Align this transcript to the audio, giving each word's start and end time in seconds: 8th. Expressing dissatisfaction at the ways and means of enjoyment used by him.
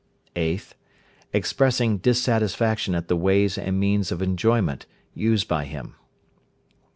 8th. 0.35 0.71
Expressing 1.31 1.99
dissatisfaction 1.99 2.95
at 2.95 3.07
the 3.07 3.15
ways 3.15 3.55
and 3.55 3.79
means 3.79 4.11
of 4.11 4.23
enjoyment 4.23 4.87
used 5.13 5.47
by 5.47 5.65
him. 5.65 5.93